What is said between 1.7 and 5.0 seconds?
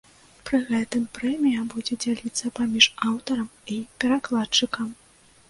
будзе дзяліцца паміж аўтарам і перакладчыкам.